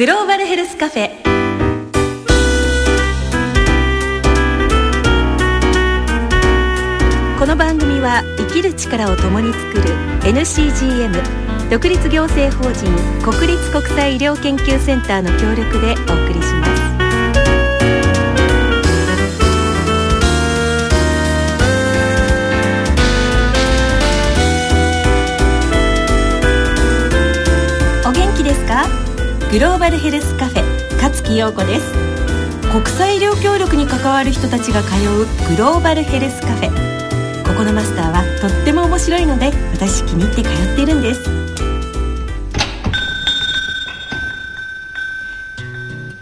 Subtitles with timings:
[0.00, 1.10] グローバルヘルスカフェ。
[7.38, 9.82] この番組は生きる力を共に作る
[10.22, 11.12] NCGM
[11.68, 12.86] 独立行政法人
[13.22, 16.70] 国立国際医療研究センターの協力でお送りします。
[28.08, 29.09] お元気ですか？
[29.50, 31.92] グローバルヘルスカフェ勝木陽子です。
[32.70, 36.68] 国際医療協力に関わる人たちが通うグローバルヘルスカフェ。
[37.44, 41.28] ここのマスターはとっても面白いので私気に入って通っているんです。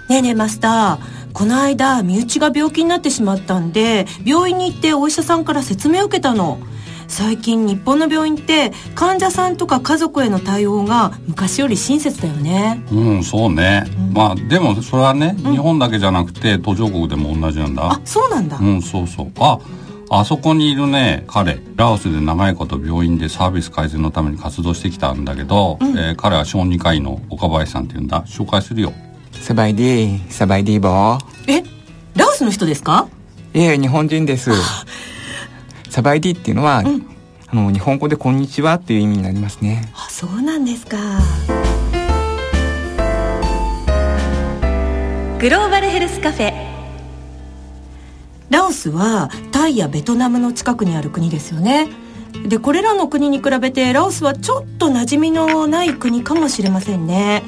[0.08, 1.32] ねえねえマスター。
[1.34, 6.60] この間身内が病気になってしまったんで病院に行ってお医者さんから説明を受けたの。
[7.08, 12.84] 最近日本の病院って患者さんとか家族への対応が昔より親切だよね。
[12.92, 17.90] うんそうね、うん、まあでもそれはね、うん、日本だけじゃなくて途上国でも同じなんだ。
[17.90, 18.58] あそうなんだ。
[18.58, 19.32] うんそうそう。
[19.40, 19.58] あ
[20.10, 21.60] あそこにいるね彼。
[21.76, 28.22] ラオスで長いこと病院でサービス改善のために活動してきたんだけど、うん、えー、彼は小児科医の岡林さんっていうんだ。
[28.26, 28.92] 紹介するよ。
[29.32, 31.62] サバイディサバイディボーえ
[32.14, 33.08] ラオスの人ですか？
[33.54, 34.50] いえ日本人です
[35.98, 37.06] サバイディっていうのは、うん、
[37.48, 39.90] あの日本語でこんにちはっていう意味になりますね。
[39.96, 40.96] あそうなんですか。
[45.40, 46.52] グローバルヘルスカフェ。
[48.48, 51.88] ラオスはタイやベトナムの近くにある国ですよね。
[52.46, 57.42] でこれらの国に比べてラオスはちょっと馴染みのない国かもしれませんね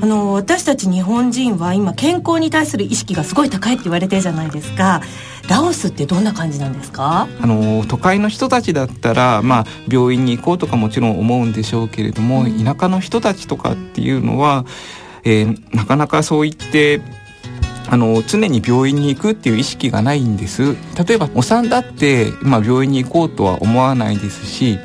[0.00, 5.02] あの私たち日本人は今健康に対する意識がすごい高いって言われてるじゃないですか。
[5.48, 7.26] ラオスってどんな感じなんですか？
[7.40, 14.66] あの都会の人たちだったら、まあ、病院に行こうとかもちろん思うんでしょうけれども、うん、田舎の人たちとかっていうのは、
[15.24, 17.00] えー、なかなかそう言って
[17.90, 20.76] あの常に病院に行くっていう意識がないんです。
[21.02, 24.78] 例えばお産だって、まあ、病院に行こうとは思わないですし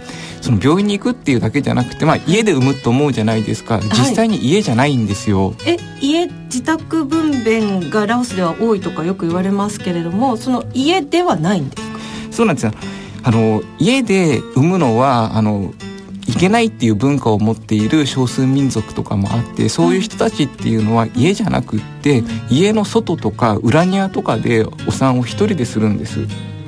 [0.44, 3.80] その病院に行くっていうだけじゃなくて、まあ、家で産むと思うじゃないですか。
[3.80, 5.52] 実際に家じゃないんですよ。
[5.52, 12.00] はい、え家自宅分娩がラオスでは多いとかよく言われますけれどもその家ではないんですか？
[12.30, 12.74] そうなんですよ。
[13.24, 15.74] あの家で産むのはあの
[16.28, 26.20] いけないっていう文化を持っている少数民族とかもあってそういう人たちっていうのは家じゃなくって家の外とか裏庭とかでお産を一人でするんです。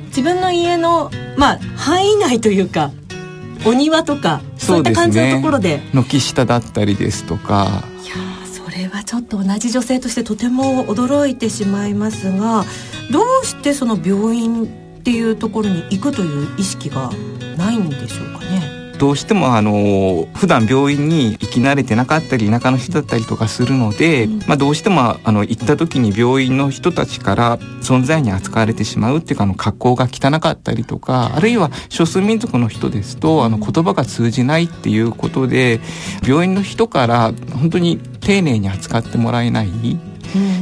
[0.08, 2.90] 自分の家のまあ範囲内というか
[3.64, 5.80] お庭とかそういった感じのところで。
[5.92, 7.84] 軒下だったりですとか。
[8.02, 8.14] いや
[8.46, 12.64] それはちょっと同じ女性としてとても驚いてしまいますが
[13.10, 14.66] どうしてその病院っ
[15.02, 17.10] ていうところに行くという意識が
[17.56, 18.35] ないんでしょう
[18.98, 35.80] どうしてもあの普段病院に行き慣れてなかったり田舎の人だったりとかするので、うん、まあ、どうしてもあの行った時に病院の人たちから存在に扱われてしまうっていうかあの格好が汚かったりとかあるいは少数民族の人ですとあの言葉が通じないっていうことで
[36.26, 39.70] 病院の人から本当に丁寧に扱ってもらえない。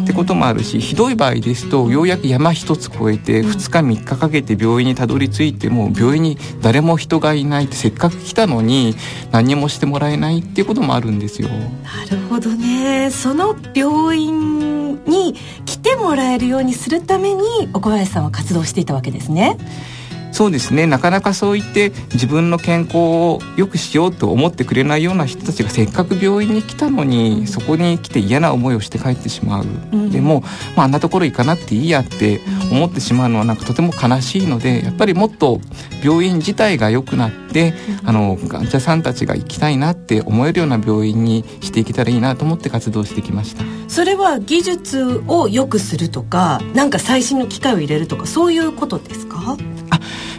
[0.03, 8.95] ってこともあるしひどい場合ですとようやく山一つ越えて2日3日かけて病院にたどり着いても病院に誰も人がいないってせっかく来たのに
[9.31, 11.49] 何もしてもらえないっていうこともあるんですよ。
[11.49, 17.43] なるほどねその病院に来てもらえるようにするために
[17.73, 19.57] 岡林さんは活動していたわけですね。
[20.35, 20.89] そうですね。
[20.89, 30.41] なかなかそう言って自分の健康を良くしようと思ってくれないような人たちがせっかく病院に来たのにそこに来て嫌な思いをして帰ってしまう、うん、でも、
[30.75, 32.41] まあ、あんなところ行かなくていいやって
[32.73, 35.61] 思ってしまうのはなんかとても悲しいのでやっぱりもっと
[36.03, 43.63] 病院自体が良くなって、うん、あの患者さんたちが行きたいなって思えるような病院にしていけたらいいなと思って活動してきました。
[43.87, 49.57] それは技術を良くするとかなんか最新の機械を入れるとかそういうことですか？
[49.84, 49.84] あ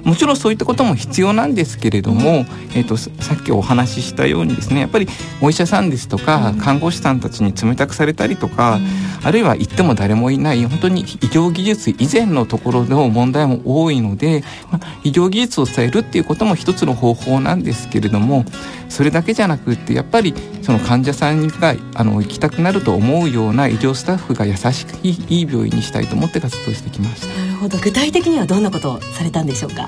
[0.05, 2.38] もちろんそういったことも必要なんですけれども、うん、
[2.75, 5.07] えーと、さっきお話ししたようにですねやっぱり
[5.41, 18.46] お医者さんですとか、うん、看護師さんたちに冷たくされたりとか、うん、あるいは行っても誰もいない本当に医療技術以前のところの問題も多いので、まあ、医療技術を伝えるっていうことも一つの方法なんですけれども
[18.90, 27.54] それだけじゃなくってやっぱりその患者さんがあの行きたくなると思うような医療スタッフが優しくいい病院にしたいと思って活動してきました。
[27.66, 29.88] ほど具体的にはどんなことをされたんでしょうか？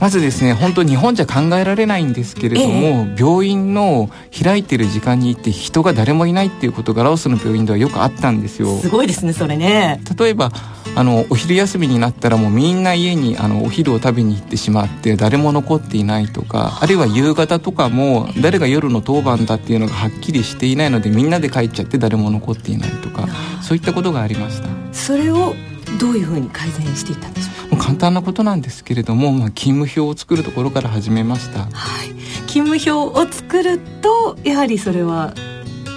[0.00, 4.08] まずですね本当日本じゃ考えられないんですけれども、ええ、病院の
[4.42, 8.78] 開いてる時間に行って人が誰もいないっていうことがラオスの病院ではよくあったんですよ。
[8.78, 10.00] すごいですねそれね。
[10.18, 10.52] 例えば
[10.96, 16.86] あのお昼休みになったらもうみんな家にあのお昼を食べに行ってしまって誰も残っていないとかあ。
[16.86, 23.28] るいは夕方とかも誰が夜の当番だっていうのがはっきりしていないのでみんなで帰っちゃって誰も残っていないとか
[23.60, 24.68] そういったことがありました。
[24.92, 25.54] それを
[26.00, 32.08] どういうふうに改善していったんでしょう簡単なことなんですけれども、まあ、勤務表を作るところから始めました、はい、
[32.48, 35.34] 勤務表を作るとやはりそれは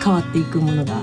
[0.04, 1.02] 変わっていくものが？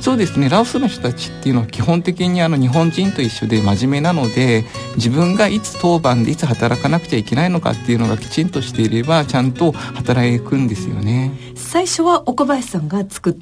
[0.00, 0.48] そうですね。
[0.48, 4.64] ラオスの人たちっていうのは基本的にあの日本人と一緒で真面目なので
[4.96, 11.32] 自分がいつ当番でいつ働かなくちゃいけないのかっていうのがきちんとしていればちゃんと働くんですよね。
[11.54, 13.34] 最初は岡林さんが作っ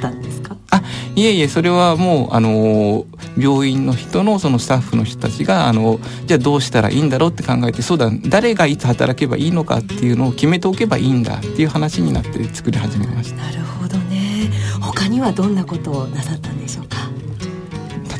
[0.00, 0.82] たんですかあ
[1.14, 3.04] いえいえそれはもうあの
[3.38, 13.36] 病院の人のそのスタッフの人たちがあのじゃあどうしたらいいんだろうって考えてそうだ誰がいつ働けばいいのかっていうのを決めておけばいいんだっていう話になって作り始めました。
[13.42, 14.50] なるほどね。
[14.80, 16.96] 他にはどんなことをなさったんでしょうか？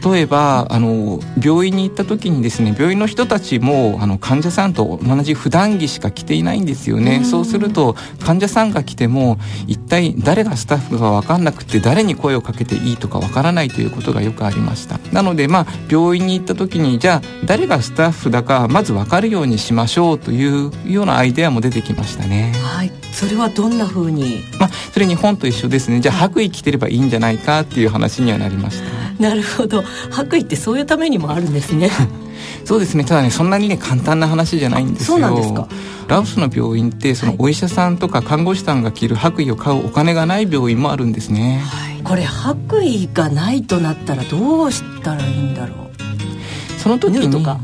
[0.04, 14.98] 例えばあの病院に行った時にですね病院の人たちもあの患者さんと同じ普段着しか着ていないんですよね、うそうすると患者さんが来ても一体誰がスタッフか分かんなくて誰に声をかけていいとか分からないということがよくありました。
[15.12, 22.52] なのでまあ病院に行った時にじゃあ誰がスタッフだかまず分かるようにしましょうというようなアイデアも出てきましたね。
[22.62, 24.42] はいそれはどんな風に？
[24.58, 26.00] まあそれ日本と一緒ですね。
[26.00, 29.22] じゃあ白衣着てればいいんじゃないかっていう話にはなりました。
[29.22, 29.82] なるほど。
[30.10, 31.90] 白衣ってそういうためにもあるんですね。
[32.64, 33.04] そうですね。
[33.04, 35.14] ただねそんなにね簡単な話じゃないんですよ。
[35.14, 35.68] そうなんですか。
[36.08, 46.80] ラオスの病院ってそのお医者さんとか看護師さんが着る白衣を買うお金がない病院もあるんですね、はい、これ白衣がないとなったらどうしたらいいんだろう？
[46.80, 47.60] その時に あ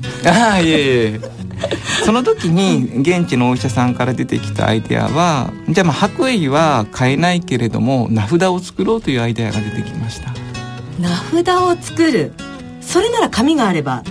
[0.52, 0.74] あいえい
[1.16, 1.20] え
[2.04, 10.32] その時に現地のお医者さんから出てきたアイデアはじゃあまあ白衣は買えないけれども名札を作ろうというアイデアが出てきました。
[10.98, 11.08] 名
[11.44, 12.32] 札を作る。
[12.80, 14.02] それなら紙があれば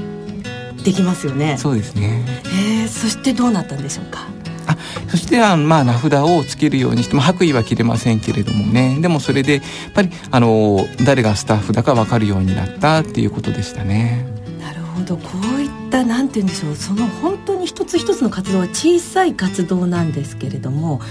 [0.83, 1.57] できますよね。
[1.57, 2.23] そうですね。
[2.45, 4.27] えー、そしてどうなったんでしょうか？
[4.67, 4.77] あ
[5.09, 8.97] そしてあまあ名札をつけるようにして、まあ、白衣は着れませんけれどもね。
[9.01, 9.63] でもそれでやっ
[9.93, 14.25] ぱりあの誰がスタッフだか分かるようになったっていうことでしたね。
[14.61, 15.17] なるほど。
[15.17, 21.01] こういったなんて言うんでしょうその本当に一つ一つの活動は小さい活動なんですけれども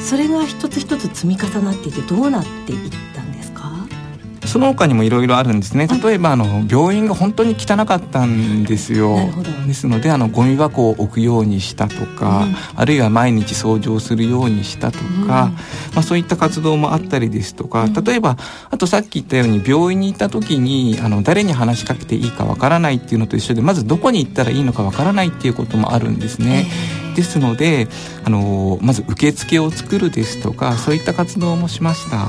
[0.00, 3.13] それが一つ一つ積み重なっていてどうなっていった
[4.54, 5.88] その他にもいろいろあるんですね。
[5.88, 9.18] 例えばあの病院が本当に汚かったんですよ。
[9.66, 15.50] ですのであのゴミ箱を置くようにしたとか、うん、あるいは毎日掃除をするようにしたとか、うん、ま
[15.96, 18.36] あ、そういった活動もあったりですとか例えば
[18.70, 26.70] あとさっき言ったように病院に行った時にあの誰に話しかけていいかわからないっていうのと一緒でまずどこに行ったらいいのかわからないっていうこともあるんですね。
[27.16, 27.88] ですので
[28.24, 32.18] あのまず受付を作るですとかそういった活動もしました。
[32.18, 32.24] な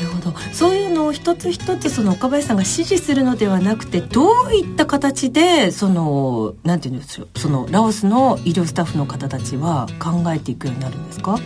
[0.00, 0.34] るほど。
[0.52, 0.73] そう
[1.04, 11.38] のを一つ一つその岡林さんが指示するのではなくてどういった形でそのなんていうんですよそのラオスの医療スタッフの方たちは考えていくようになるんですか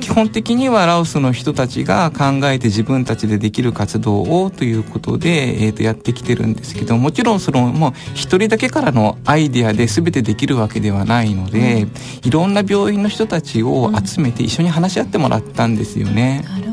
[0.00, 11.92] 基本的にはラオスの人たちが考えて自分たちでできる活動をということで、えー、とやってきてるんですけどもちろんそのもう一人だけからのアイデアで全てできるわけではないので、うん、
[12.24, 16.42] いろんな病院の人たちを集めて一緒に話し合ってもらったんですよね。
[16.44, 16.71] なるほどなるほど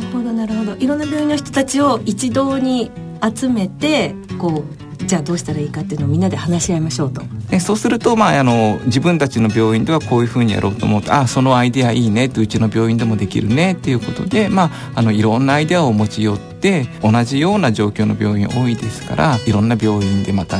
[0.79, 2.91] いろんな病院の人たちを一堂に
[3.35, 7.21] 集めてこうじゃあどうしたらいいかっていうのをみんなで話し合いましょうと。
[7.49, 20.57] でそうすると、まあ、あの自分たちの病院ではこういうふうにやろうと思ってあそのアイデアいいねってうちの病院でもできるねっていうことで、まあ、あのいろんなアイデアを持ち寄って同じような状況の病院多いですからいろんな病院でまた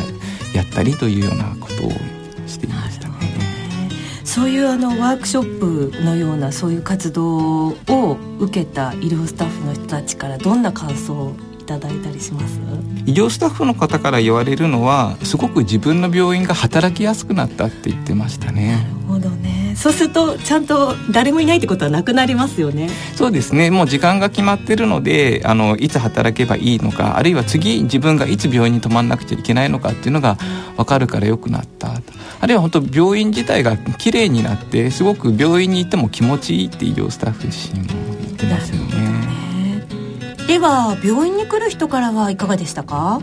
[0.54, 1.92] やったりというようなことを
[2.48, 3.29] していましたね。
[4.30, 12.60] そういうあのワークショップのようなそういう活動を受けた医療スタッフの人たちからどんな感想をいただいたりします？
[13.08, 18.86] 医療スタッフの方から言われるのはすごく自分の病院が働きやすくなったって言ってましたね。
[19.82, 22.90] そうするとちゃんと誰もいないってことはなくなりますよね。
[23.16, 23.72] そうですね。
[23.72, 30.38] もう時間が決まってるのであのいつ働けばいいのかあるいは次自分がいつ病院に泊まんなくちゃいけないのかっていうのが
[30.76, 31.94] 分かるから良くなった。
[32.42, 37.88] あるいは本当病院自体が綺麗になってすごく病院に行っても気持ちいいって医療スタッフ自身も
[38.22, 39.86] 言ってますよね。
[40.48, 43.22] では病院に来る人からはいかがでしたか？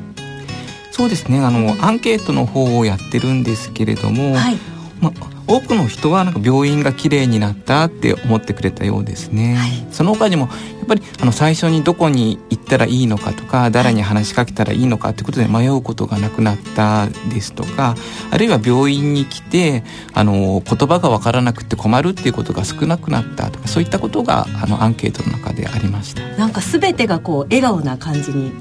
[0.90, 1.40] そうですね。
[1.40, 4.56] あのアンケートの方をやってるんですけれども、はい、
[5.00, 5.12] ま、
[5.46, 10.48] 多くの人はなんか病院がきれいになったって思ってくれたようですね、はい、その他にも
[10.78, 17.96] やっぱりあの最初にどこに行ったらいいのかとか誰に話しかけたらいいのかってことで迷うことがなくなったですとか
[18.30, 26.22] あるいは病院に来てあの言葉が分からなくて困るっていうことが少なくなったとかそういったことがあのアンケートの中でありました。
[26.36, 28.52] なんか全てがこう笑顔な感じに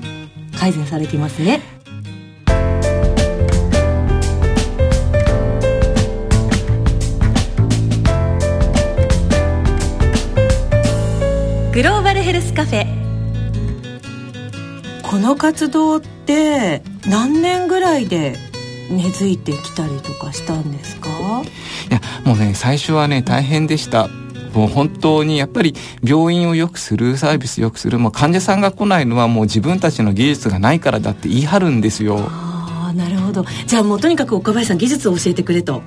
[0.58, 1.75] 改善されていますね
[11.75, 12.86] グローバルヘルスカフェ。
[15.03, 18.38] この活動って何年ぐらいで
[18.89, 21.10] 根付いてきたりとかしたんですか？
[21.10, 24.08] いやもうね最初はね大変でした。
[24.53, 32.20] もう本当にやっぱり病院を良くするサービス良くするもう患者さんが来ないのはもう自分たちの技術がないからだって言い張るんですよ。
[32.22, 33.44] ああなるほど。
[33.67, 35.84] じゃあもうとにかく岡林さん技術を教えてくれと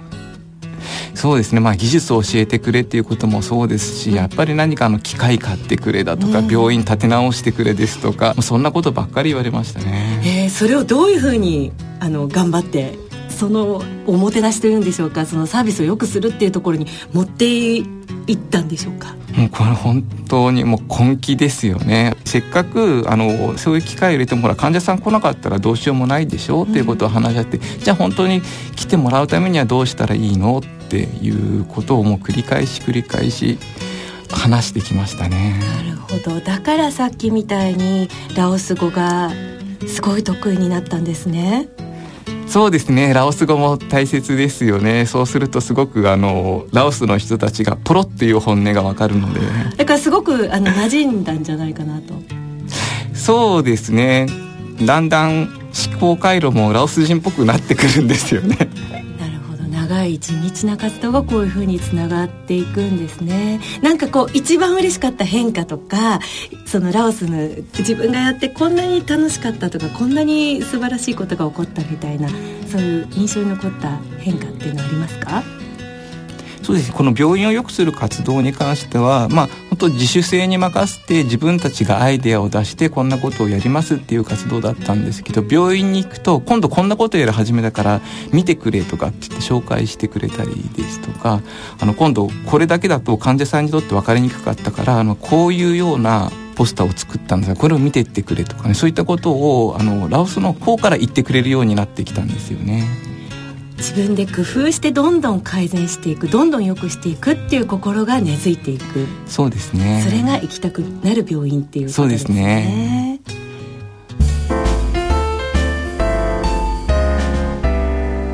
[1.19, 1.61] そうですね。
[1.61, 10.23] まあ技術を教えてくれっていうこともそうですしやっぱり何かの機械買ってくれだとか、病院建て直してくれですとかそんなことばっかり言われましたね。
[10.25, 12.97] えー、それをどういうふうにあの頑張って
[13.29, 17.83] そのおもてなしというんでしょうかそのサービスを良くするっていうところに持ってい
[18.33, 19.15] ったんでしょうか？
[19.37, 22.15] もうこれ本当にもう根気ですよね。
[22.25, 28.41] せっかくあのそういう機会を入れてもほら患者さん来なかったらどうしようもないでしょうっていうことを話し合って、うん、じゃあ本当に
[28.77, 30.63] 来てもらうためにはどうしたらいいの？
[30.89, 33.59] っていうことをもう繰り返し繰り返し
[34.31, 35.61] 話してきましたね。
[35.85, 36.41] なるほど。
[36.41, 39.31] だからさっきみたいにラオス語が
[39.87, 41.69] すごい得意になったんですね。
[42.47, 43.13] そうですね。
[43.13, 45.05] ラオス語も大切ですよね。
[45.05, 49.41] そうするとすごくあのラオスの人たちがポロっていう本音がわかるので。
[49.77, 52.15] だからすごくあの馴染んだんじゃないかなと。
[53.13, 54.27] そうですね。
[54.81, 55.59] だんだん
[55.91, 58.68] 思考回路もラオス人っぽくなってくるんですよね
[59.89, 63.59] 長い地道な活動がこういうふうにつながっていくんですね。
[63.81, 66.21] なんかこう一番嬉しかった変化とか
[66.67, 72.29] そのラオスの自分がやってこんなに楽しかったとかこんなに素晴らしいことが起こったみたいな
[72.71, 75.43] そういう印象に残った変化っていうのはありますか？
[76.69, 88.03] そうですこの病院を良くする活動に関してはまあ本当自主性に任せて自分たちがアイデアを出してこんなことをやりますっていう活動だったんですけど病院に行くと今度こんなことやり始めたから
[88.35, 91.41] 見てくれとかって言って紹介してくれたりですとか
[91.81, 103.09] あの今度これだけだと患者さんにとって分かりにくかったからあのこういうようなポスターを作ったんですがこれを見てってくれとかねそういったことをあのラオスの方から言ってくれるようになってきたんですよね。
[103.79, 109.07] 自分で工夫してどんどん改善していくどんどん良くしていくっていう心が根付いていく。
[109.27, 110.03] そうですね。
[110.05, 112.27] それが行きたくなる病院っていうことですね。
[112.27, 113.21] そうですね。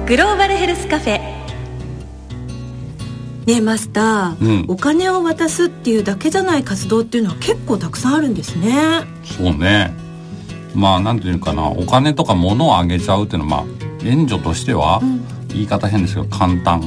[0.06, 1.20] グローバルヘルスカフェ。
[3.46, 9.02] ねマスター、うん、お金を渡すっていうだけじゃない活動っていうのは結構たくさんあるんですね。
[9.24, 9.92] そうね。
[10.74, 11.68] まあなんていうかな。
[11.68, 16.80] お金とか物をあげちゃうっていうのはまあ援助としては、うん、言い方変ですけど簡単。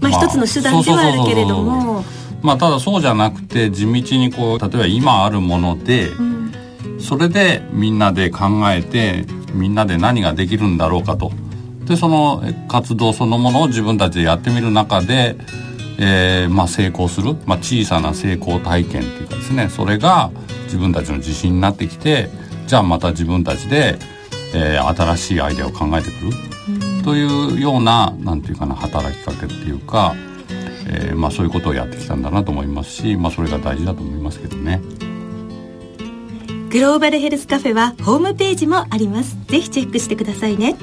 [0.00, 2.04] まあ、まあ、一つの手段ではあるけれども。
[2.42, 6.52] まあただそうじゃなくて地道にこう例えば今あるもので、うん、
[7.00, 11.32] それでみんなで考えてみんなで何ができるんだろうかと。
[11.86, 15.36] でその活動そのものを自分たちでやってみる中で、
[15.98, 19.68] えーまあ、成功する、まあ、小さな成功体験っていうかですね。
[19.68, 20.30] それが
[20.64, 22.28] 自分たちの自信になってきて
[22.66, 23.98] じゃあまた自分たちで
[24.58, 26.30] えー、新しいアイデアを考えてくる、
[26.68, 30.14] うん、というようななんていうかな働きかけっていうか、
[30.88, 34.80] えーまあ、そういうことをやってきたんだなと思いますし、まあ、それが大事だと思いますけどね。
[36.70, 39.36] グローバルヘルスカフェはホームページもあります。
[39.46, 40.76] ぜひチェックしてくださいね。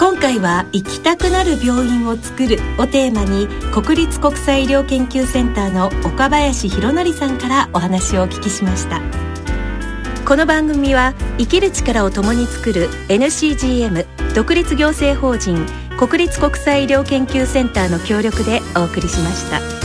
[0.00, 9.00] 今回は行きたくなる病院を作るをテーマに国立国際医療研究センターの岡林博則さんからお話をお聞きしました。
[10.24, 15.64] この番組は生きる力を共に作る NCGM 独立行政法人
[15.98, 19.77] 国立国際医療研究センターの協力でお送りしました。